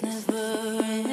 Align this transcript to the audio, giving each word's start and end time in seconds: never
never 0.00 1.11